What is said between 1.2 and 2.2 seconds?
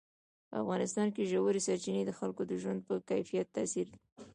ژورې سرچینې د